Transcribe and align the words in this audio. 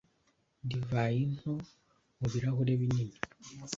Divayi 0.69 1.21
nto 1.35 1.53
mu 2.19 2.27
birahure 2.31 2.73
binini 2.79 3.17